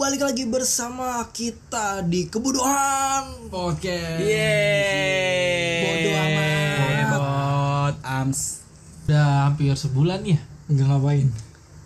[0.00, 3.52] balik lagi bersama kita di kebudohan.
[3.52, 4.00] Oke.
[4.24, 5.84] Yeay.
[5.84, 7.20] Bodoh amat.
[7.20, 8.64] Bot Ams.
[9.04, 10.40] Udah hampir sebulan ya
[10.72, 11.28] Enggak ngapain?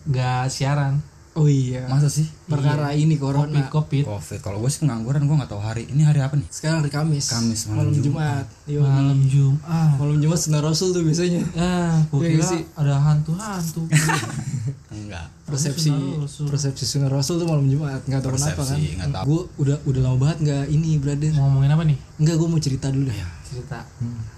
[0.06, 1.02] nggak siaran.
[1.34, 1.90] Oh iya.
[1.90, 2.30] Masa sih?
[2.46, 3.50] Perkara ini corona.
[3.50, 4.04] Covid, Covid.
[4.06, 4.38] Covid.
[4.38, 5.82] Kalau gue sih pengangguran gue nggak tahu hari.
[5.90, 6.46] Ini hari apa nih?
[6.46, 7.26] Sekarang hari Kamis.
[7.26, 8.46] Kamis, malam malam Jumat.
[8.70, 8.86] Jumat.
[8.86, 9.94] Malam Jumat.
[9.98, 11.42] Malam Jumat sunnah Rasul tuh biasanya.
[11.58, 12.62] Ah, gua Iya kira sih.
[12.78, 13.82] ada hantu-hantu.
[14.94, 15.26] Enggak.
[15.44, 15.90] Persepsi
[16.46, 17.98] persepsi sunnah Rasul tuh malam Jumat.
[18.06, 18.78] Enggak tahu kenapa kan.
[18.78, 19.24] Persepsi, nggak tahu.
[19.26, 21.30] Gue udah udah lama banget nggak ini brother.
[21.34, 21.98] Mau ngomongin apa nih?
[22.22, 23.16] Enggak, gue mau cerita dulu dah.
[23.42, 23.78] Cerita.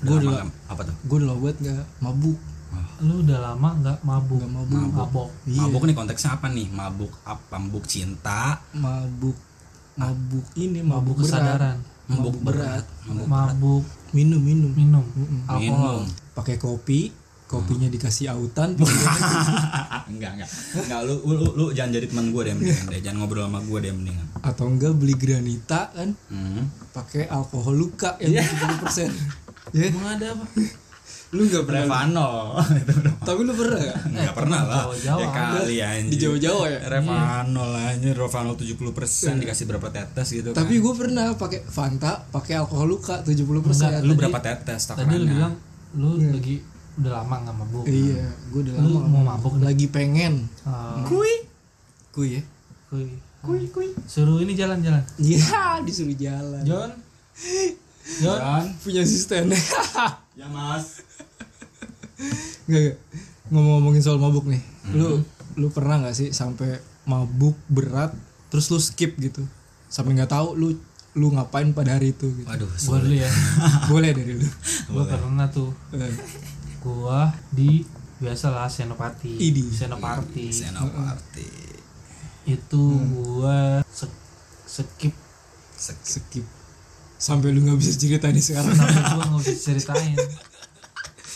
[0.00, 0.96] Gue udah apa tuh?
[0.96, 2.38] gue udah lama banget nggak mabuk.
[2.98, 4.38] Lu udah lama nggak mabuk.
[4.38, 4.80] Nggak mabuk.
[4.90, 5.28] Mabok.
[5.44, 5.60] Iya.
[5.62, 6.66] Mabuk nih konteksnya apa nih?
[6.68, 7.54] Mabuk apa?
[7.56, 9.36] Mabuk cinta, Mabuk
[9.94, 11.26] mabuk ini Mabuk mabuk, berat.
[11.26, 11.76] kesadaran.
[12.06, 14.70] mabuk Mabuk berat, mabuk Mabuk Minum minum.
[14.70, 15.04] minum.
[15.10, 15.40] Mm-mm.
[15.44, 15.60] Alkohol.
[15.60, 16.00] minum.
[16.32, 17.10] Pakai kopi,
[17.44, 18.72] kopinya dikasih autan.
[20.08, 20.50] enggak, enggak.
[20.74, 23.00] Enggak lu, lu, lu, lu jangan jadi teman gue deh mendingan deh.
[23.00, 24.26] Jangan ngobrol sama gue deh mendingan.
[24.38, 26.70] atau enggak beli granita kan Hmm.
[26.92, 29.10] pakai alkohol luka yang 70%
[29.72, 30.44] ya Emang ada apa?
[31.28, 32.30] Lu nggak pernah Revano.
[32.80, 34.82] Itu tapi lu pernah gak Enggak pernah lah.
[34.86, 36.10] Jawa-Jawa Ya kali anjir.
[36.10, 38.94] di Jawa-Jawa ya Revano lah anjir, Revano 70%
[39.36, 40.56] dikasih berapa tetes gitu kan.
[40.56, 43.66] tapi gue pernah pakai Fanta pakai alkohol luka 70% Enggak,
[43.98, 45.26] lu tadi- berapa tetes Tadi lu takarannya?
[45.28, 45.52] bilang
[45.94, 46.56] lu lagi
[46.96, 47.84] udah lama nggak mabuk.
[47.84, 51.32] iya gue udah Lu lama mau mabuk lagi pengen Ah, kui
[52.08, 52.42] kui ya
[52.86, 53.10] kuy.
[53.42, 53.88] Kuy kuy.
[54.04, 55.02] Suruh ini jalan-jalan.
[55.18, 55.42] iya
[55.86, 56.90] disuruh jalan John.
[58.22, 58.38] John.
[58.38, 58.64] Kan?
[58.78, 59.50] punya asisten
[60.32, 61.02] Ya mas.
[62.66, 62.96] Gak, gak.
[63.48, 64.62] Ngomong-ngomongin soal mabuk nih.
[64.84, 64.94] Hmm.
[64.94, 65.08] Lu
[65.56, 68.12] lu pernah nggak sih sampai mabuk berat
[68.48, 69.44] terus lu skip gitu?
[69.86, 70.68] Sampai nggak tahu lu
[71.16, 72.44] lu ngapain pada hari itu gitu.
[72.44, 73.30] Waduh, Gua dulu ya.
[73.90, 74.48] Boleh dari lu.
[74.90, 75.72] Gua pernah tuh.
[75.92, 76.12] Eh,
[76.78, 77.80] Gua di
[78.16, 79.32] biasalah Senopati.
[79.32, 79.64] Idi.
[79.68, 80.52] Senopati.
[80.52, 81.48] Senopati.
[82.46, 84.12] Itu gua se-
[84.66, 85.14] skip
[85.76, 86.22] Sekip.
[86.24, 86.46] skip.
[87.16, 88.72] Sampai lu nggak bisa cerita nih sekarang.
[88.72, 90.16] sampai gua nggak bisa ceritain.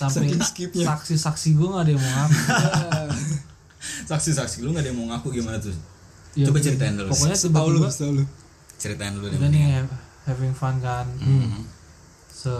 [0.00, 0.84] Sampai skipnya.
[0.88, 2.38] saksi-saksi gua nggak ada yang mau ngaku.
[3.80, 5.72] Saksi-saksi lu gak ada yang mau ngaku gimana tuh?
[6.36, 7.10] Ya, Coba ceritain dulu.
[7.10, 7.80] Pokoknya Tahu lu,
[8.12, 8.24] lu.
[8.76, 9.36] Ceritain dulu deh.
[9.36, 9.64] kita nih
[10.24, 11.06] having fun kan.
[11.16, 11.64] Hmm.
[12.28, 12.52] Se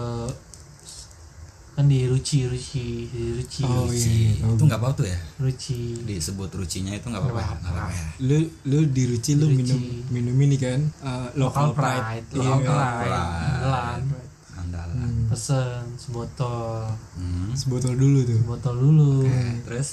[1.71, 4.11] kan di Ruci Ruci di Ruci Oh, Ruci.
[4.11, 4.43] iya, iya.
[4.43, 5.19] Itu nggak apa tuh ya?
[5.39, 7.39] Ruci Disebut rucinya itu nggak apa-apa.
[7.39, 7.47] ya?
[7.47, 8.05] Apa-apa ya.
[8.19, 8.37] Lu
[8.67, 9.79] lu di Ruci lu minum
[10.11, 12.03] minum ini kan uh, lokal local pride.
[12.03, 13.23] pride lokal Local pride
[13.63, 14.05] pride.
[15.31, 17.49] Pesen sebotol Hmm.
[17.53, 18.35] Sebotol dulu tuh.
[18.37, 19.89] sebotol dulu Eh, Terus?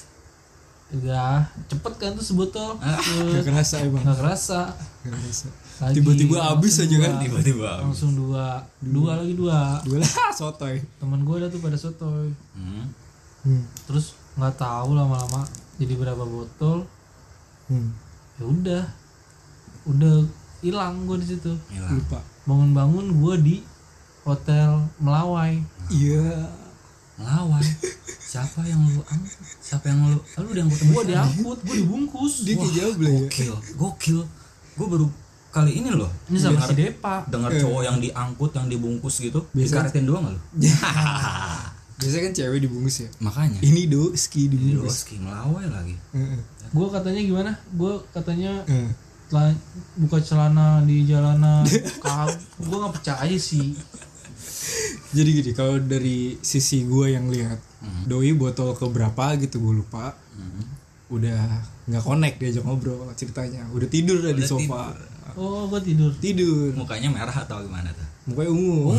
[0.90, 4.00] udah cepet kan tuh sebotol Gak kerasa emang.
[4.00, 4.60] nggak kerasa
[5.00, 5.48] Gak kerasa.
[5.78, 7.12] Lagi, Tiba-tiba habis aja kan.
[7.18, 7.70] Tiba-tiba.
[7.80, 10.82] langsung dua dua lagi dua Dua lah sotoy.
[10.98, 12.90] temen gue ada tuh pada sotoy Hmm.
[13.40, 13.62] Hmm.
[13.84, 16.82] terus nggak tahu lama-lama jadi berapa botol
[17.66, 17.92] Hmm.
[18.34, 18.82] ya udah
[19.86, 20.14] udah
[20.58, 21.94] hilang gue di situ Hilang.
[21.94, 22.18] Lupa.
[22.42, 23.56] bangun-bangun gue di
[24.28, 25.58] hotel Melawai
[25.88, 26.52] Iya.
[27.16, 27.64] Melawai.
[28.20, 29.34] Siapa yang lu angkut?
[29.58, 30.20] Siapa yang lu?
[30.20, 31.02] Lu udah angkut siapa?
[31.02, 32.84] diangkut gue dibungkus Dia kayak ya.
[32.94, 34.18] Gokil, gokil.
[34.74, 35.06] Gue baru
[35.48, 36.12] kali ini loh.
[36.28, 40.34] ini sama si Depa dengar cowok yang diangkut yang dibungkus gitu Biasa- dikaretin doang gak
[40.34, 40.40] lu?
[41.98, 43.08] Biasanya kan cewek dibungkus ya.
[43.18, 45.02] Makanya Ini do ski Ini dibungkus.
[45.02, 46.38] Roski melawai lagi Heeh.
[46.68, 48.52] gue katanya gimana gue katanya
[49.26, 49.50] telah
[49.94, 51.64] buka celana di jalanan
[52.60, 53.72] gue nggak percaya sih
[55.08, 57.56] Jadi gini, kalau dari sisi gue yang lihat,
[58.04, 60.12] doi botol ke berapa gitu gue lupa.
[61.08, 63.64] Udah nggak connect diajak ngobrol ceritanya.
[63.72, 64.92] Udah tidur dah di sofa.
[65.38, 66.76] oh gue tidur Tidur.
[66.76, 68.04] Mukanya merah atau gimana tuh?
[68.28, 68.92] Mukanya ungu.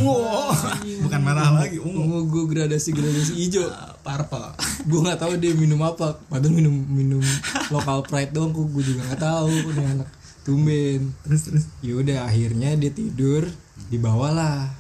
[1.06, 3.70] Bukan merah lagi, ungu Ungu gue gradasi gradasi hijau.
[4.02, 4.50] Purple
[4.90, 6.18] gue nggak tahu dia minum apa.
[6.26, 7.22] Padahal minum minum
[7.70, 8.50] lokal pride doang.
[8.50, 9.54] Gue juga nggak tahu.
[9.54, 10.10] Ini anak
[10.42, 11.14] tumben.
[11.22, 13.46] Terus terus Ya udah akhirnya dia tidur.
[13.94, 14.74] Dibawalah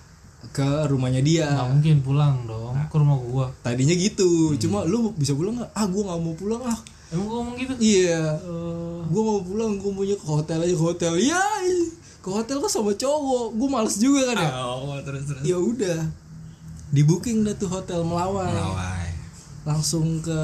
[0.49, 1.47] ke rumahnya dia.
[1.53, 4.57] nggak mungkin pulang dong ke rumah gue Tadinya gitu.
[4.57, 5.71] Cuma lu bisa pulang nggak?
[5.77, 6.79] Ah gue nggak mau pulang ah.
[7.13, 8.21] emang gue ngomong gitu Iya.
[8.41, 9.71] Eh, Gue mau pulang.
[9.77, 11.13] Gue maunya ke hotel aja ke hotel.
[11.21, 11.41] Ya.
[12.19, 13.53] Ke hotel kan sama cowok.
[13.53, 14.49] Gue males juga kan ya.
[14.65, 15.99] Oh terus terus Ya udah.
[16.89, 18.49] Di booking dah tuh hotel Melawai.
[18.49, 19.09] Melawai
[19.69, 20.39] Langsung ke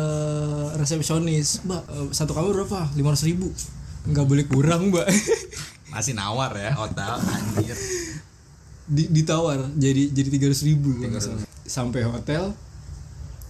[0.77, 1.65] resepsionis.
[1.65, 2.93] Mbak eh, satu kamar berapa?
[2.93, 3.49] Lima ribu.
[4.05, 5.09] Nggak boleh kurang mbak.
[5.89, 7.73] Masih nawar ya hotel anjir
[8.85, 9.65] Di- ditawar.
[9.73, 11.45] Jadi jadi tiga ribu nggak salah.
[11.65, 12.53] sampai hotel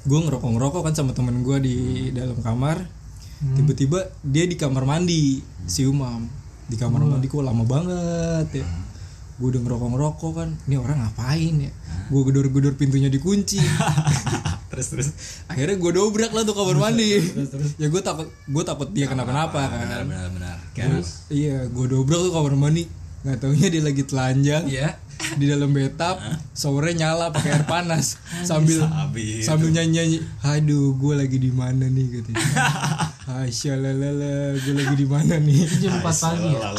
[0.06, 1.78] gue ngerokok ngerokok kan sama temen gue di
[2.10, 2.86] dalam kamar.
[3.36, 6.24] Tiba-tiba dia di kamar mandi si umam.
[6.66, 8.66] Di kamar mandi kok lama banget ya.
[9.36, 10.50] Gue udah ngerokok ngerokok kan.
[10.64, 11.72] Ini orang ngapain ya?
[12.08, 13.60] Gue gedor gedor pintunya dikunci.
[14.72, 15.08] Terus terus.
[15.46, 17.16] Akhirnya gue dobrak lah tuh kamar mandi.
[17.76, 20.06] ya gue takut gue takut dia kenapa-napa benar kan.
[20.06, 20.58] benar benar.
[21.00, 22.84] Gua- iya gue dobrak tuh kamar mandi.
[23.24, 24.64] Nggak taunya dia lagi telanjang.
[24.66, 24.90] Iya.
[25.40, 26.18] di dalam bathtub
[26.52, 28.18] sore nyala pakai air panas
[28.50, 29.46] sambil Habis.
[29.46, 32.46] sambil nyanyi nyanyi aduh gue lagi di mana nih katanya
[33.26, 35.66] Asya lalala gue lagi di mana nih?
[35.82, 36.70] Jam 4 pagi ya?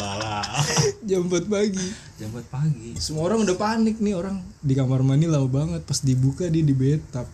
[1.03, 1.87] Jam 4 pagi.
[2.17, 2.97] Jam buat pagi.
[2.97, 4.41] semua orang udah panik nih orang.
[4.63, 7.27] Di kamar mandi lama banget pas dibuka dia di bathtub.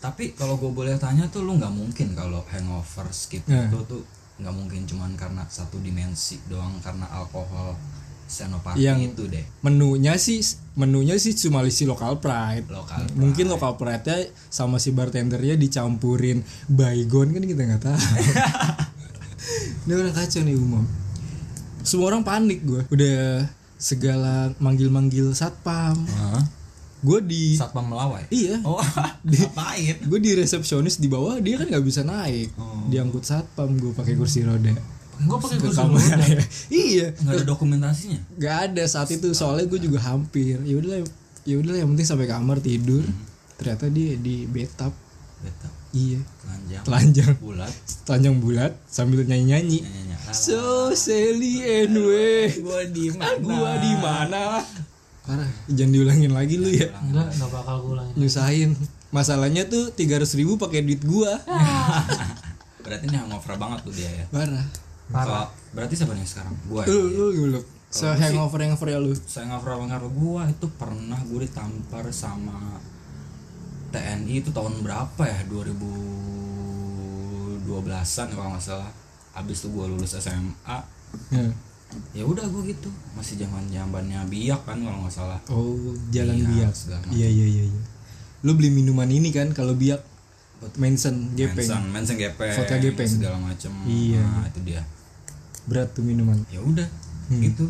[0.00, 3.68] Tapi kalau gue boleh tanya tuh lu nggak mungkin kalau hangover skip Nah.
[3.68, 4.02] itu tuh
[4.36, 7.72] nggak mungkin cuman karena satu dimensi doang karena alkohol
[8.26, 9.44] senopati Yang- itu deh.
[9.60, 10.42] menunya sih
[10.74, 12.66] menunya sih cuma isi lokal pride.
[12.68, 13.06] Lokal.
[13.14, 17.96] mungkin lokal pride-nya sama si bartendernya dicampurin baygon kan kita nggak tahu.
[19.86, 20.84] Ini orang kacau nih umum.
[21.80, 23.46] Semua orang panik gue udah
[23.76, 25.94] segala manggil-manggil satpam.
[26.08, 26.42] Hah?
[26.96, 28.24] gue di Satpam melawai.
[28.28, 28.58] iya.
[28.64, 28.80] Oh,
[29.22, 29.94] ngapain?
[30.00, 32.50] gue di resepsionis di bawah dia kan nggak bisa naik.
[32.88, 34.74] Diangkut satpam gue pakai kursi roda
[35.16, 36.26] gue pakai kursi kamar roda.
[36.72, 37.06] Iya.
[37.16, 38.20] Nggak ada dokumentasinya.
[38.36, 38.82] nggak ada.
[38.84, 40.60] Saat itu soalnya gue juga hampir.
[40.62, 41.00] Ya udahlah
[41.48, 43.04] ya udahlah yang penting sampai kamar tidur.
[43.56, 44.92] Ternyata dia di bathtub.
[45.36, 46.20] Beta, iya.
[46.40, 47.34] Telanjang, telanjang.
[47.44, 47.72] Bulat,
[48.08, 49.80] telanjang bulat sambil nyanyi nyanyi
[50.32, 52.50] so Sally anyway.
[52.56, 53.36] Gua di mana?
[53.38, 54.42] gua di mana?
[55.26, 55.50] Parah.
[55.68, 56.88] Jangan diulangin lagi lu ya.
[57.04, 58.70] Enggak enggak bakal gue ulangin nyusahin.
[59.14, 61.36] Masalahnya tuh tiga ribu pakai duit gua.
[62.86, 64.24] Berarti ini hangover banget tuh dia ya.
[64.30, 66.54] parah Kalau berarti siapa nih sekarang?
[66.66, 66.82] Gua.
[66.82, 66.88] ya?
[66.90, 71.46] lu lu lu se hangover hangover ya lu Saya hangover hangover gua itu pernah gue
[71.46, 72.82] ditampar sama
[73.94, 75.46] TNI itu tahun berapa ya?
[75.46, 78.90] 2012-an kalau nggak salah.
[79.36, 80.78] Habis itu gua lulus SMA.
[81.30, 81.46] Ya.
[82.12, 82.90] Ya udah gue gitu.
[83.14, 85.38] Masih zaman zamannya biak kan kalau nggak salah.
[85.54, 87.14] oh jalan biak segala macam.
[87.14, 87.82] iya iya iya iya
[88.44, 89.98] lu beli minuman ini kan kalau biak
[90.80, 93.04] Manson gepeng Mensen, mensen gepeng, Vodka gepeng.
[93.04, 93.68] segala macam.
[93.84, 94.24] Iya.
[94.24, 94.80] Nah, itu dia.
[95.66, 96.38] Berat tuh minuman.
[96.46, 96.86] Ya udah
[97.26, 97.42] Hmm.
[97.42, 97.66] gitu.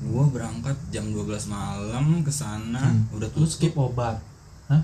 [0.00, 2.78] Gua berangkat jam 12 malam ke sana.
[2.80, 3.10] Hmm.
[3.10, 4.22] udah tuh skip obat?
[4.66, 4.82] Hah?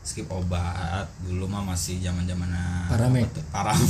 [0.00, 1.06] skip obat.
[1.20, 2.50] Dulu mah masih zaman zaman
[2.88, 3.30] Paramek.
[3.50, 3.82] paramek.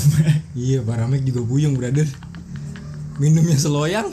[0.55, 2.05] Iya paramek juga buyung brother.
[3.17, 4.09] Minumnya seloyang.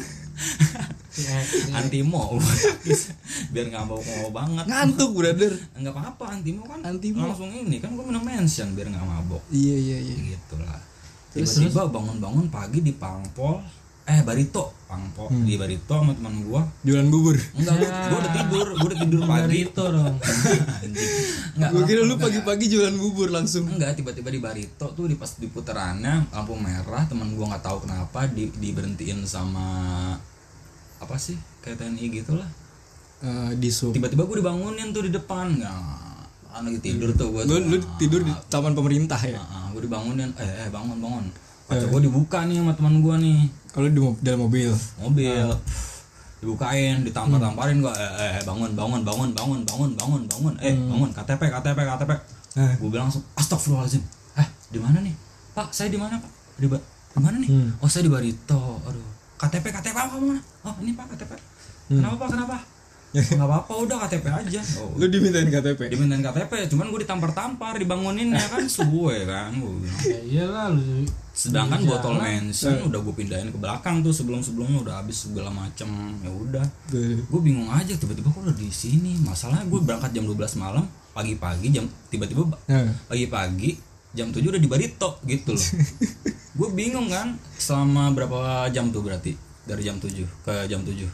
[1.74, 2.40] Antimo.
[3.52, 4.66] Biar nggak mau mau banget.
[4.66, 5.52] Ngantuk brother.
[5.74, 7.24] Nggak apa apa antimo kan Antimo.
[7.24, 7.80] langsung ini.
[7.80, 9.44] Kan gua minum mention biar nggak mabok.
[9.50, 10.16] Iya iya iya.
[10.36, 10.80] Gitu lah
[11.34, 13.62] tiba-tiba bangun-bangun pagi di pangpol.
[14.10, 14.74] Eh barito.
[14.90, 15.30] Pangpol.
[15.30, 15.46] Hmm.
[15.46, 16.66] di barito sama teman gua.
[16.82, 17.38] Jualan bubur?
[17.54, 18.68] Enggak gua, gua udah tidur.
[18.74, 19.58] Gua udah tidur pagi.
[19.70, 20.16] Itu dong.
[21.60, 23.70] Enggak gue kira lu pagi-pagi jualan bubur langsung.
[23.70, 27.86] Enggak tiba-tiba di barito tuh di pas di putarannya lampu merah teman gua nggak tahu
[27.86, 29.68] kenapa di diberhentiin sama
[30.98, 31.38] apa sih?
[31.62, 32.50] Kayak TNI gitu lah
[33.20, 35.60] Eh, di sub tiba-tiba gua dibangunin tuh di depan.
[35.60, 36.08] Nggak
[36.50, 37.62] kan lagi tidur tuh gua lu tuh.
[37.68, 39.38] lu tidur di taman pemerintah ya?
[39.38, 41.26] Nah, gue dibangunin eh, eh bangun bangun.
[41.70, 43.48] Kaca gua dibuka nih sama teman gua nih.
[43.72, 44.74] Kalau di dalam mobil?
[45.00, 45.48] Mobil.
[46.44, 47.96] Dibukain ditampar-tamparin gua.
[47.96, 50.54] Eh, eh bangun bangun bangun bangun bangun bangun bangun.
[50.60, 52.12] Eh bangun KTP KTP KTP
[52.60, 52.74] Eh.
[52.82, 54.02] gue bilang langsung astagfirullahaladzim.
[54.36, 55.14] Eh di mana nih?
[55.54, 56.32] Pak saya di mana pak?
[56.58, 56.82] Di, ba-
[57.14, 57.48] di mana nih?
[57.48, 57.70] Hmm.
[57.80, 58.82] oh saya di Barito.
[58.84, 59.06] Aduh.
[59.40, 60.42] KTP KTP apa mana?
[60.66, 61.32] Oh ini pak KTP
[61.88, 62.28] kenapa pak?
[62.34, 62.58] Kenapa
[63.12, 64.62] nggak apa-apa udah KTP aja.
[64.78, 68.64] Oh, lu dimintain KTP dimintain KTP cuman gue ditampar-tampar dibangunin ya kan?
[68.66, 69.50] Suwe kan?
[69.52, 72.52] Gue ya iyalah lu sedangkan Di botol mention
[72.84, 75.88] udah gue pindahin ke belakang tuh sebelum sebelumnya udah habis segala macem
[76.20, 76.66] ya udah.
[77.24, 79.18] Gue bingung aja tiba-tiba kok udah di sini?
[79.18, 83.74] Masalahnya gue berangkat jam 12 malam pagi-pagi jam tiba-tiba ba- Nah, pagi-pagi
[84.10, 85.68] jam 7 udah di Barito gitu loh.
[86.60, 89.32] Gue bingung kan selama berapa jam tuh berarti?
[89.64, 90.12] Dari jam 7
[90.44, 91.06] ke jam 7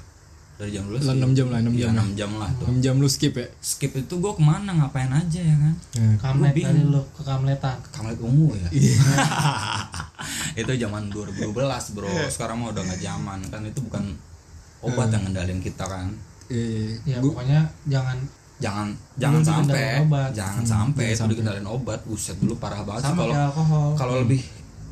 [0.55, 2.07] dari jam 12 Lah, enam jam lah, enam Iya, jam.
[2.15, 2.67] 6 jam lah tuh.
[2.71, 3.47] 6 jam lu skip ya?
[3.59, 4.71] Skip itu gue ke mana?
[4.71, 5.73] Ngapain aja ya kan?
[5.75, 6.71] Nah, kamlet bingung.
[6.71, 7.77] kali lu ke kamletan.
[7.91, 8.69] Kamlet ungu ya?
[8.71, 8.97] Iya.
[10.63, 11.51] itu zaman 2012
[11.91, 12.07] bro.
[12.31, 13.39] Sekarang mah udah nggak zaman.
[13.51, 14.15] Kan itu bukan
[14.79, 16.07] obat yang ngendalin kita kan?
[16.47, 18.15] Eh, ya pokoknya jangan
[18.55, 18.87] jangan
[19.19, 20.31] jangan sampai obat.
[20.31, 21.99] jangan sampai itu dikendalin obat.
[22.07, 23.35] Buset dulu parah banget kalau
[23.99, 24.39] kalau lebih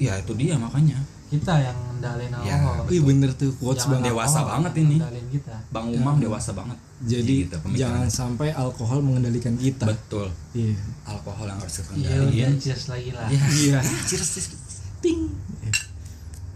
[0.02, 0.98] ya itu dia makanya
[1.34, 4.96] kita yang ngendalin Ya, alkohol Ih bener tuh quotes Jangan banget Dewasa banget ini.
[5.30, 5.56] kita.
[5.70, 6.78] Bang umam dewasa banget.
[7.02, 7.80] Jadi Gitu, pemikirannya.
[7.80, 9.84] jangan sampai alkohol mengendalikan kita.
[9.84, 10.30] Betul.
[10.54, 10.78] Iya.
[11.06, 13.28] Alkohol yang harus iya dikendaliin dan cheers lagi lah.
[13.28, 13.80] Ya Iya.
[14.08, 14.48] cheers cheers.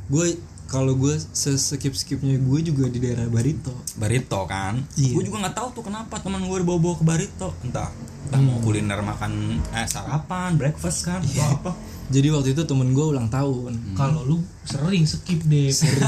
[0.07, 0.27] Gue
[0.67, 3.72] kalau gue skip skipnya gue juga di daerah Barito.
[3.96, 4.84] Barito kan?
[4.93, 5.15] Iya.
[5.15, 7.50] gue juga nggak tahu tuh kenapa teman gue dibawa-bawa ke Barito.
[7.62, 7.88] Entah
[8.27, 9.31] entah mau kuliner makan
[9.72, 11.39] eh sarapan breakfast kan Iya.
[11.39, 11.72] atau apa
[12.07, 13.73] jadi waktu itu temen gue ulang tahun.
[13.93, 15.67] Kalau lu sering skip deh.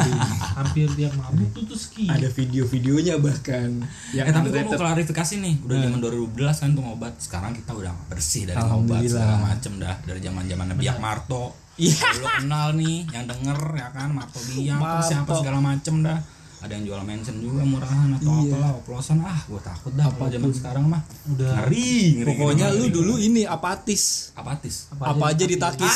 [0.59, 2.07] Hampir tiap mabuk tuh tuh skip.
[2.07, 3.83] ada video-videonya bahkan.
[4.15, 5.55] Yang eh tapi gue mau klarifikasi nih.
[5.63, 7.13] Udah zaman 2012 kan tuh ngobat.
[7.19, 9.11] Sekarang kita udah bersih dari Alhamdulillah.
[9.11, 9.95] segala macem dah.
[10.07, 11.45] Dari zaman zaman Biak Marto.
[11.75, 11.95] Iya.
[11.95, 14.09] Kalau lu kenal nih yang denger ya kan?
[14.15, 18.51] Marto Biak terus siapa segala macem dah ada yang jual mention juga murahan atau Iya.
[18.51, 19.17] apalah oplosan.
[19.21, 21.01] Ah gue takut dah kalau zaman sekarang mah.
[21.25, 21.53] Udah.
[21.63, 22.93] ngeri, ngeri pokoknya ngeri, lu ngeri.
[22.93, 24.03] dulu ini apatis.
[24.33, 24.75] Apatis?
[24.91, 25.95] Apa, aja ditakis.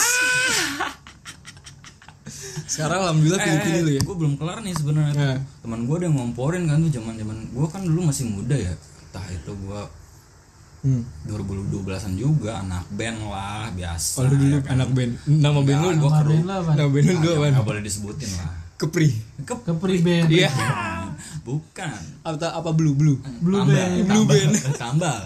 [2.66, 4.02] Sekarang alhamdulillah eh, pilih-pilih lu ya.
[4.02, 5.14] gue belum kelar nih sebenarnya.
[5.14, 5.38] Eh.
[5.60, 8.74] teman gue udah ngomporin kan tuh zaman zaman gue kan dulu masih muda ya.
[9.04, 9.82] Entah itu gue
[10.82, 11.02] hmm.
[11.28, 14.72] 2012an juga anak band lah biasa oh lu dulu ya kan.
[14.74, 16.44] anak band nama band lu Enggak, gua Nama keru-
[16.74, 19.10] nama band lu Ah, dua jangan- apa nggak boleh disebutin lah kepri.
[19.44, 20.28] Ke Ke pre-band.
[20.30, 20.50] iya.
[21.44, 22.00] Bukan.
[22.24, 23.20] Apa apa blue blue?
[23.44, 23.94] Blue Tambal, band.
[24.08, 24.54] Blue tambal, band.
[24.76, 25.22] tambal.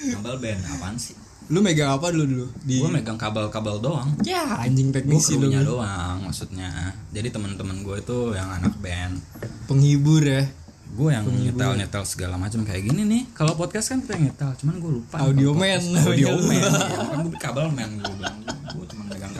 [0.00, 1.16] Tambal band apaan sih?
[1.50, 2.46] Lu megang apa dulu dulu?
[2.62, 4.14] Di gue megang kabel-kabel doang.
[4.22, 5.50] Ya anjing teknisi lu.
[5.50, 6.94] doang maksudnya.
[7.10, 9.18] Jadi teman-teman gue itu yang anak band.
[9.66, 10.46] Penghibur ya?
[10.94, 13.22] Gue yang nyetel nyetel segala macam kayak gini nih.
[13.34, 16.54] Kalau podcast kan kita nyetel cuman gue lupa Audio man audio man.
[16.54, 16.70] Ya,
[17.10, 18.38] kan gue kabel man gue bilang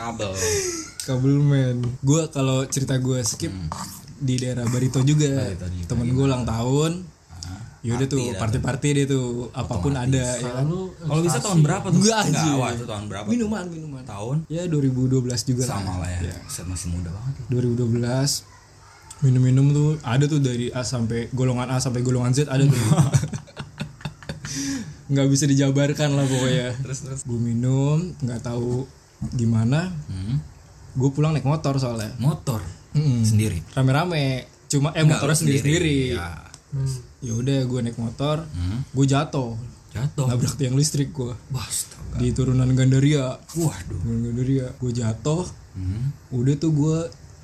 [0.01, 0.31] kabel.
[1.05, 1.77] Kabel man.
[2.01, 3.53] Gue kalau cerita gue skip
[4.21, 5.29] di daerah Barito juga.
[5.29, 5.57] Hmm.
[5.61, 6.93] Barito temen gue ulang tahun.
[7.81, 10.69] Yaudah tuh party dah party party deh tuh apa pun ada ya kan?
[10.69, 11.97] Kalau bisa tahun berapa tuh?
[11.97, 14.05] Enggak, wah itu tahun berapa minuman minuman.
[14.05, 14.45] Tahun?
[14.53, 15.17] Ya 2012
[15.49, 15.81] juga lah.
[15.81, 16.29] Sama lah ya.
[16.29, 16.37] Iya.
[16.45, 17.45] Set masih muda banget ya.
[17.57, 18.45] 2012
[19.25, 22.77] minum-minum tuh ada tuh dari A sampai golongan A sampai golongan Z ada tuh.
[25.11, 26.77] Nggak bisa dijabarkan lah pokoknya.
[26.85, 27.21] Terus terus.
[27.25, 28.85] Gue minum nggak tahu
[29.37, 30.35] gimana hmm.
[30.97, 32.11] gue pulang naik motor soalnya.
[32.17, 32.61] Motor?
[32.91, 33.23] Mm-mm.
[33.23, 33.63] sendiri?
[33.71, 34.49] Rame-rame.
[34.67, 36.51] Cuma eh Enggak, motornya sendiri-sendiri ya
[37.21, 38.47] ya udah gue naik motor.
[38.47, 38.81] Hmm.
[38.91, 39.53] gue jatuh.
[39.91, 40.25] Jatuh?
[40.31, 41.35] Nabrak tiang listrik gue
[42.15, 43.35] di turunan Gandaria.
[43.59, 43.99] Waduh.
[43.99, 44.67] Turunan Gandaria.
[44.79, 45.43] Gue jatuh.
[45.71, 46.11] Hmm.
[46.35, 46.97] udah tuh gue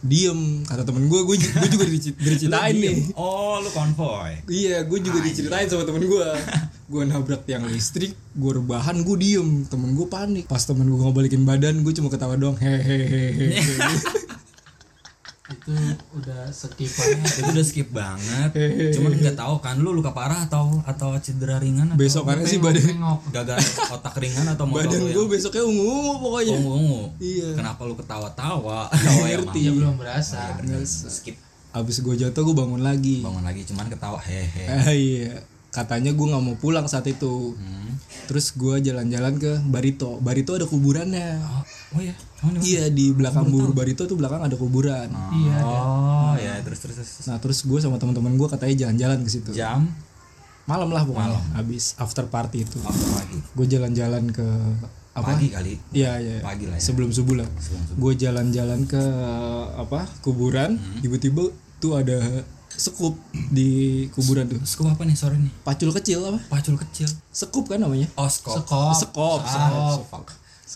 [0.04, 0.64] diem.
[0.64, 1.60] Kata temen gue gue juga
[2.32, 3.12] diceritain nih.
[3.20, 4.40] Oh lu konvoy?
[4.48, 6.28] Iya gue juga diceritain sama temen gue
[6.88, 9.68] gue nabrak tiang listrik gue rebahan gue diem.
[9.68, 10.48] Temen gue panik.
[10.48, 13.60] Pas temen gue ngebalikin badan gue cuma ketawa doang hehehe
[15.48, 15.72] itu
[16.12, 17.32] udah skip banget.
[17.32, 18.52] itu udah skip banget.
[19.00, 23.00] Cuman nggak tahu kan lu luka parah atau atau cedera ringan atau besokannya sih badan
[23.32, 23.56] gagal
[23.88, 26.52] otak ringan atau motor badan gue besoknya ungu ungu pokoknya.
[26.52, 27.56] ungu ungu Iya.
[27.56, 28.92] kenapa lu ketawa-tawa?
[29.08, 29.62] Tawa yang ngerti.
[29.64, 30.40] Ya belum berasa.
[30.84, 31.40] skip.
[31.72, 33.24] Abis gue jatuh gue bangun lagi.
[33.24, 35.40] Bangun lagi cuman ketawa hehe Ah, iya
[35.78, 37.54] katanya gue nggak mau pulang saat itu.
[37.54, 37.86] Hmm.
[38.28, 40.18] terus gue jalan-jalan ke Barito.
[40.20, 41.40] Barito ada kuburannya.
[41.40, 41.64] Oh,
[41.96, 42.12] oh ya
[42.44, 42.58] mana?
[42.62, 45.08] iya di belakang bubur Barito tuh belakang ada kuburan.
[45.08, 45.58] Iya.
[45.64, 47.12] oh ya terus terus, terus.
[47.30, 49.52] nah terus gue sama teman-teman gue katanya jalan-jalan ke situ.
[49.54, 49.88] Jam?
[50.68, 52.78] Malam lah pokoknya habis after party itu.
[53.56, 54.48] Gue jalan-jalan ke
[55.16, 55.34] apa?
[55.34, 55.74] Pagi kali?
[55.96, 56.38] Iya iya.
[56.44, 56.84] Pagi lah ya.
[56.84, 57.50] Sebelum subuh lah.
[57.58, 57.98] Sebelum subuh.
[58.04, 59.04] gue jalan-jalan ke
[59.80, 60.76] apa kuburan.
[60.78, 61.00] Hmm.
[61.00, 62.20] tiba-tiba tuh ada
[62.78, 63.18] sekup
[63.50, 63.68] di
[64.14, 64.62] kuburan tuh.
[64.62, 65.14] Skup apa nih?
[65.14, 65.50] Sore nih.
[65.62, 66.40] Pacul kecil apa?
[66.48, 67.10] Pacul kecil.
[67.28, 68.06] Sekup kan namanya?
[68.14, 68.94] Oh skop Sekop.
[68.94, 70.28] sekop ah, fuck.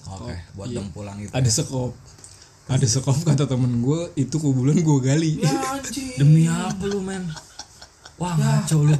[0.10, 0.81] oke buat Iya.
[0.81, 1.91] dempulan gitu ada sekop
[2.65, 5.38] ada sekop kata temen gue itu kuburan gue gali.
[6.15, 7.27] Demi apa lu men?
[8.15, 8.96] Wah ngaco lu.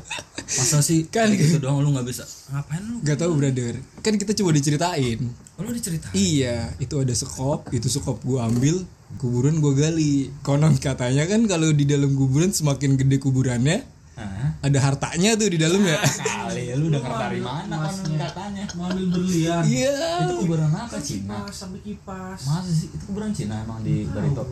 [0.52, 2.26] Masa sih Kan- gitu doang lu nggak bisa?
[2.50, 3.00] Ngapain lu?
[3.02, 3.80] Gak tahu brother.
[4.00, 5.20] Kan kita coba diceritain.
[5.56, 6.12] Oh, lu diceritain?
[6.12, 8.84] Iya itu ada sekop itu sekop gue ambil
[9.20, 10.14] kuburan gue gali.
[10.46, 13.84] Konon katanya kan kalau di dalam kuburan semakin gede kuburannya
[14.16, 14.60] Hah?
[14.62, 15.98] ada hartanya tuh di dalam ya.
[16.04, 16.76] Kali.
[16.78, 18.64] Lu udah dari mana kan katanya?
[18.78, 19.64] Mau ambil berlian.
[19.66, 20.28] iya.
[20.28, 21.48] Itu kuburan apa Cina?
[21.50, 22.40] sampai kipas.
[22.46, 22.88] masa sih?
[22.92, 24.46] Itu kuburan Cina emang di Barito?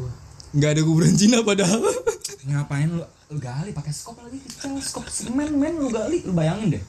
[0.50, 1.82] nggak ada kuburan Cina padahal.
[2.50, 3.70] Ngapain lu lu gali?
[3.76, 4.42] Pakai skop lagi.
[4.42, 6.26] Kecil skop semen men lu gali.
[6.26, 6.84] Lu bayangin deh.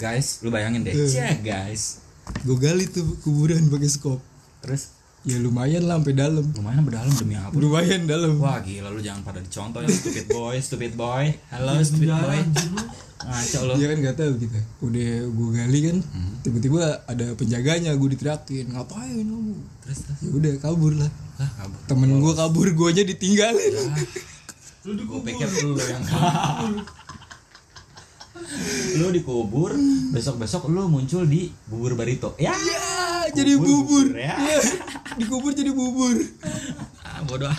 [0.00, 0.90] Guys lu bayangin deh.
[0.90, 2.02] Cek guys.
[2.42, 4.18] Gue gali tuh kuburan pakai skop.
[4.64, 4.90] Terus
[5.22, 9.22] ya lumayan lah sampai dalam lumayan berdalam demi apa lumayan dalam Wah gila lu jangan
[9.22, 11.24] pada dicontoh ya stupid boy, stupid boy.
[11.48, 12.38] Halo stupid boy.
[13.22, 13.72] Ngaco lu.
[13.78, 14.60] Dia kan nggak tahu kita.
[14.82, 15.96] Udah gue gali kan,
[16.42, 19.54] tiba-tiba ada penjaganya, gue diteriakin, ngapain kamu?
[19.86, 20.18] Terus terus.
[20.26, 21.06] Ya udah kabur lah.
[21.38, 21.78] Lah kabur.
[21.86, 23.72] Temen gue kabur, gue aja ditinggalin.
[24.82, 26.82] Gue pikir lu yang kabur.
[28.98, 29.70] lu dikubur,
[30.10, 32.34] besok-besok lu muncul di bubur barito.
[32.36, 32.82] Ya, Ya,
[33.32, 34.06] jadi bubur.
[34.12, 34.34] ya.
[34.36, 34.58] Ya,
[35.16, 36.16] dikubur jadi bubur.
[37.02, 37.52] Ah, bodoh.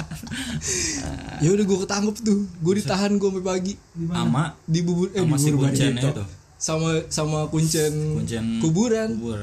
[1.39, 5.35] Ya udah gue ketangkep tuh, gue ditahan gue sampai pagi Sama di bubur eh sama
[5.37, 6.09] si bubur Barito.
[6.09, 6.23] itu.
[6.55, 9.09] Sama sama kuncen, Kuncen kuburan.
[9.19, 9.39] Kubur.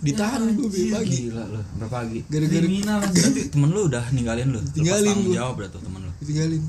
[0.00, 1.16] Ditahan gue sampai pagi.
[1.28, 2.20] Gila lu, berapa pagi?
[2.26, 3.00] Gara-gara Kriminal
[3.52, 4.60] temen lu udah ninggalin lu.
[4.72, 5.36] Tinggalin tanggung gua.
[5.36, 6.12] jawab berarti tuh temen lu.
[6.22, 6.62] ditinggalin.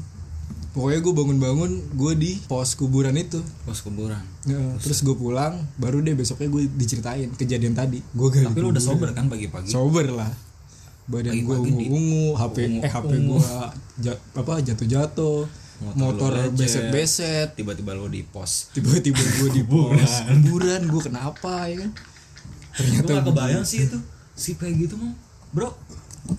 [0.75, 3.39] Pokoknya gue bangun-bangun gue di pos kuburan itu.
[3.63, 4.19] Pos kuburan.
[4.43, 8.03] Ya, terus gue pulang baru deh besoknya gue diceritain kejadian tadi.
[8.11, 9.71] Gue tapi lu udah sober kan pagi-pagi?
[9.71, 10.27] Sober lah.
[11.07, 13.39] Badan gue ungu-ungu HP eh HP gue
[14.03, 15.47] ja- apa jatuh-jatuh.
[15.95, 17.55] Motor beset-beset.
[17.55, 18.69] Tiba-tiba lu di pos.
[18.71, 20.81] Tiba-tiba gue di pos kuburan.
[20.85, 21.91] Gue kenapa ya kan?
[22.75, 23.95] Ternyata gak kebayang sih itu.
[24.35, 25.15] Si kayak gitu mau
[25.55, 25.71] bro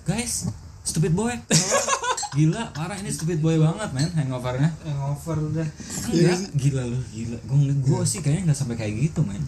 [0.05, 0.45] guys
[0.85, 1.33] stupid boy
[2.37, 4.69] gila parah ini stupid boy banget men hangovernya.
[4.85, 5.67] Hangover udah.
[6.07, 7.37] Enggak gila lu gila.
[7.43, 9.41] Gue gue sih kayaknya nggak sampai kayak gitu men.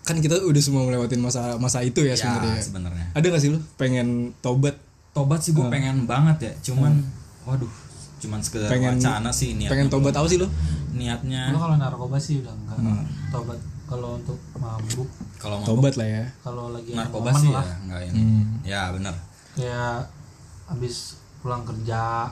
[0.00, 2.62] Kan kita udah semua melewatin masa masa itu ya ya sebenarnya.
[2.64, 3.06] sebenarnya.
[3.12, 4.74] Ada gak sih lu pengen tobat?
[5.12, 7.02] Tobat sih gue pengen banget ya cuman
[7.44, 7.68] waduh
[8.20, 10.48] cuman sekedar Pengen- wacana sih niatnya pengen tobat apa sih lu?
[10.96, 11.50] Niatnya.
[11.52, 15.08] Gua kalau narkoba sih udah enggak tobat kalau untuk mabuk.
[15.40, 16.24] Kalau tobat lah ya.
[16.40, 17.64] Kalau lagi narkoba sih lah.
[17.64, 18.18] ya enggak ini.
[18.22, 18.44] Hmm.
[18.62, 19.14] ya benar
[19.50, 20.06] kayak
[20.70, 22.28] habis pulang kerja.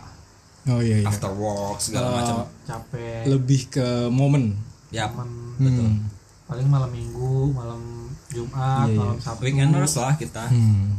[0.68, 1.08] Oh iya iya.
[1.08, 2.44] After work segala macam.
[2.62, 3.24] capek.
[3.24, 4.52] Lebih ke momen.
[4.88, 5.56] Ya momen.
[5.58, 5.84] betul.
[5.84, 6.06] Hmm.
[6.44, 8.98] paling malam minggu malam jumat Iya, iya.
[8.98, 9.42] malam sabtu.
[9.44, 10.44] Weekenders lah kita.
[10.48, 10.96] Hmm.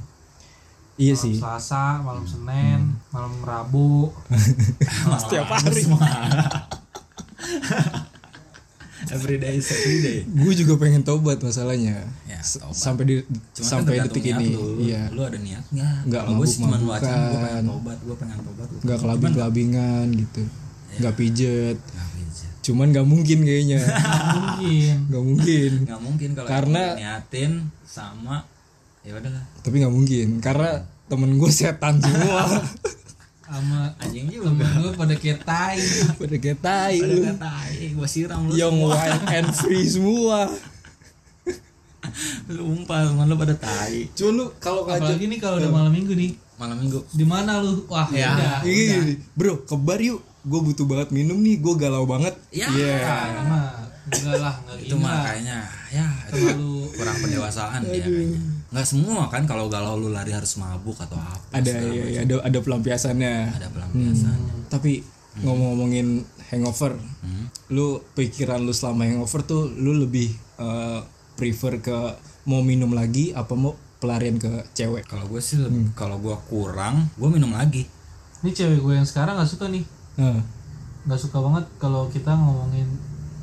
[0.96, 1.36] iya malam sih.
[1.38, 4.14] Selasa malam senin malam rabu.
[5.22, 5.86] Setiap hari
[9.12, 12.06] everyday is everyday gue juga pengen tobat masalahnya.
[12.24, 12.72] Ya tobat.
[12.72, 14.48] sampai di Cuma kan sampai tergantung detik ini.
[14.52, 14.68] lu.
[14.80, 15.02] iya.
[15.10, 18.68] lu ada niat nggak Nggak Kalau gue cuma wacana gue pengen tobat gue pengen tobat
[18.68, 20.42] gua nggak kelabing kelabingan gitu.
[20.98, 21.78] Nggak pijet.
[21.80, 23.82] Nggak bisa cuman nggak mungkin kayaknya.
[23.82, 24.96] Mungkin.
[25.10, 25.72] Nggak mungkin.
[25.84, 27.52] Nggak mungkin kalau Karena- niatin
[27.82, 28.46] sama
[29.02, 29.44] ya udahlah.
[29.60, 30.70] Tapi nggak mungkin karena
[31.08, 32.46] temen gue setan semua
[33.50, 34.54] sama anjing juga.
[34.54, 35.82] gue pada kayak tai.
[36.16, 36.98] Pada kayak tai.
[37.02, 38.94] Ada lu katai gue siram lu yang semua.
[38.94, 40.40] wild and free semua.
[42.50, 44.10] Lu umpah teman lu pada tai.
[44.18, 46.32] Cuman lu kalau ngajak apalagi nih kalau udah malam minggu nih.
[46.58, 47.00] Malam minggu.
[47.14, 47.86] Di mana lu?
[47.86, 48.34] Wah Ya.
[48.34, 50.22] udah Gini, gini, bro ke bar yuk.
[50.42, 51.62] Gue butuh banget minum nih.
[51.62, 52.34] Gue galau banget.
[52.50, 52.66] Ya.
[52.72, 52.98] Iya.
[53.46, 55.58] Nah, enggak lah enggak itu kayaknya
[55.94, 58.40] ya terlalu kurang pendewasaan ya kayaknya
[58.70, 62.36] nggak semua kan kalau galau lu lari harus mabuk atau apa ada iya, iya, ada
[62.44, 63.36] ada pelampiasannya.
[63.52, 65.02] Ada pelampiasan tapi
[65.40, 67.46] ngomong-ngomongin hangover Hmm.
[67.70, 71.00] lu pikiran lu selama hangover tuh lu lebih eh,
[71.34, 71.98] prefer ke
[72.46, 75.04] mau minum lagi apa mau pelarian ke cewek?
[75.04, 77.84] Kalau gue sih lebih- kalau gue kurang gue minum lagi.
[78.40, 79.84] Ini cewek gue yang sekarang nggak suka nih.
[81.02, 82.86] Nggak suka banget kalau kita ngomongin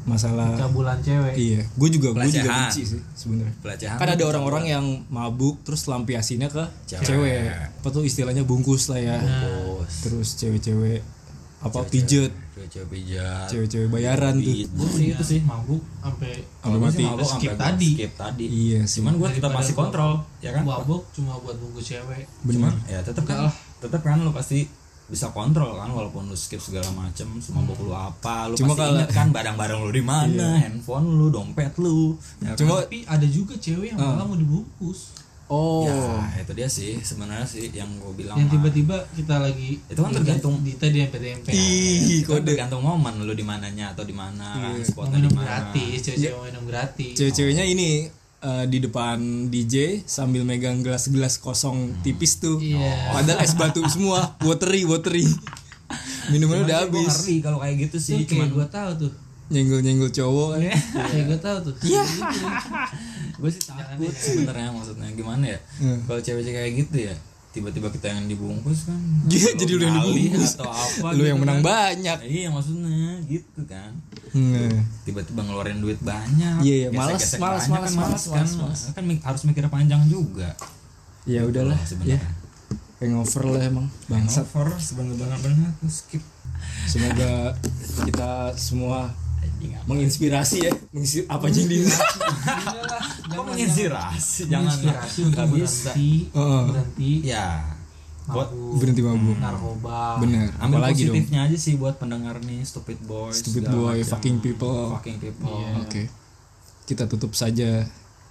[0.07, 1.35] masalah cabulan cewek.
[1.35, 3.55] Iya gue juga gue juga benci sih sebenarnya.
[3.59, 7.03] Pelecehan kan ada orang-orang yang mabuk terus lampiasinnya ke Cewek.
[7.03, 7.43] cewek.
[7.83, 9.19] apa tuh istilahnya bungkus lah ya.
[9.19, 9.93] Bungkus.
[10.07, 11.01] Terus cewek-cewek
[11.57, 13.47] apa pijet cewek-cewek pijat.
[13.53, 14.55] Cewek-cewek bayaran tuh.
[14.65, 17.05] Gue sih itu sih mabuk sampai Sampai mati.
[17.05, 17.91] mabuk skip sampai tadi.
[18.01, 18.45] skip tadi.
[18.49, 18.99] Iya sih.
[19.05, 20.13] Cuman gue tetap masih kontrol.
[20.41, 20.63] Ya kan?
[20.65, 22.25] Mabuk cuma buat bungkus cewek.
[22.49, 24.65] Cuman ya tetap kan tetap kan lu pasti
[25.07, 28.99] bisa kontrol kan walaupun lu skip segala macem semabuk lu apa lu Cuma pasti kalau-
[28.99, 32.59] inget kan barang-barang lu di mana handphone lu dompet lu ya kan?
[32.59, 35.15] cuma tapi ada juga cewek yang malah mau dibungkus.
[35.47, 35.87] Oh.
[35.87, 40.11] Ya itu dia sih sebenarnya sih yang gue bilang yang tiba-tiba kita lagi Itu kan
[40.11, 42.51] tergantung- di tadi ih Itu kan kode.
[42.51, 45.47] tergantung momen lu di mananya atau di mana kan mau spotnya di mana.
[45.47, 47.15] gratis cewek-cewek minum gratis.
[47.15, 48.11] Cewek-ceweknya ini
[48.47, 52.63] eh, di depan DJ sambil megang gelas-gelas kosong tipis tuh.
[52.63, 53.11] Iya.
[53.11, 55.27] padahal es batu semua watery watery.
[56.33, 57.27] Minumannya udah habis.
[57.27, 59.13] ngeri kalau kayak gitu sih itu cuman kayak gue tahu tuh.
[59.47, 60.61] Nyenggol-nyenggol cowok kan.
[61.11, 61.75] Kayak gue tahu tuh.
[61.87, 62.03] Iya.
[63.37, 65.09] Gue sih takut sebenarnya maksudnya.
[65.15, 65.59] Gimana ya?
[65.83, 65.99] Hmm.
[66.07, 67.17] kalau cewek-cewek kayak gitu ya
[67.57, 69.01] tiba-tiba kita yang dibungkus kan.
[69.27, 70.53] Iya, Lu jadi lu yang dibungkus.
[70.55, 71.67] atau apa lu gitu yang menang kan.
[71.67, 72.19] banyak.
[72.23, 72.93] Iya maksudnya
[73.25, 73.93] gitu kan.
[74.31, 74.85] Hmm.
[75.03, 76.61] tiba-tiba ngeluarin duit banyak.
[76.61, 78.47] Iya, iya, malas, gesek-gesek malas, malas, kan malas, kan.
[78.61, 80.53] malas, kan mi- harus mikir panjang juga.
[81.25, 82.21] Ya udahlah Loh, ya sebenarnya
[82.97, 83.87] hangover lah emang.
[84.07, 84.45] Bangsat.
[84.47, 86.21] Hangover sebenarnya benar skip.
[86.85, 87.57] Semoga
[88.03, 89.11] kita semua?
[89.87, 90.73] Menginspirasi ya.
[90.91, 91.79] Menginspirasi apa aja yang di
[93.27, 94.41] kok menginspirasi?
[94.47, 97.47] Jangan inspirasi untuk berhenti berhenti ya
[98.27, 99.39] buat berhenti mabuk.
[99.39, 100.19] narkoba.
[100.19, 100.51] Bener.
[100.59, 101.15] Ambil apalagi dong.
[101.15, 104.11] positifnya aja sih buat pendengar nih stupid boy Stupid boy, macam.
[104.13, 104.99] fucking people.
[104.99, 105.63] fucking people.
[105.79, 106.11] Oke.
[106.85, 107.87] Kita tutup saja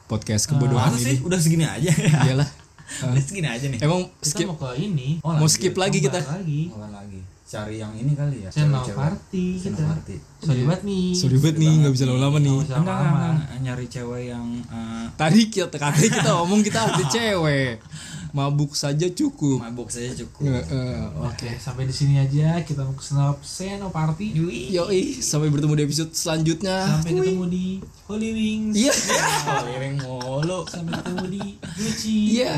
[0.05, 1.07] podcast kebodohan Masa ini.
[1.07, 1.17] sih?
[1.23, 1.91] Udah segini aja.
[1.91, 2.49] Ya iyalah
[2.85, 3.79] udah segini aja nih.
[3.81, 5.09] Emang kita skip mau ke ini.
[5.21, 5.51] Oh, mau lanjut.
[5.51, 6.19] skip lagi kita.
[6.21, 6.61] Lagi.
[6.69, 7.19] Bukan lagi.
[7.45, 8.49] Cari yang ini kali ya.
[8.49, 10.15] Channel party channel kita party.
[10.41, 11.07] Sorry banget nih.
[11.13, 12.57] Sorry banget nih nggak bisa lama-lama nih.
[12.57, 13.05] Enggak, lama-lama.
[13.05, 17.73] enggak, enggak, nyari cewek yang eh, tadi kita katanya kita ngomong kita ada cewek
[18.35, 22.91] mabuk saja cukup mabuk saja cukup Eh, eh, Oke, sampai di sini aja kita mau
[22.91, 24.35] ke Senop Seno Party.
[24.75, 26.99] Yoi, sampai bertemu di episode selanjutnya.
[26.99, 27.65] Sampai ketemu di
[28.11, 28.75] Holy Wings.
[28.75, 28.93] Iya.
[29.63, 31.43] Keliling mulu Sampai ketemu di
[31.79, 32.17] Gucci.
[32.43, 32.53] Iya.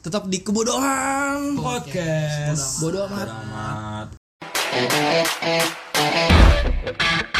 [0.00, 1.60] Tetap di kebodohan.
[1.60, 3.28] podcast Bodoh amat.
[3.28, 4.08] Bodo amat
[6.82, 7.31] Thank you.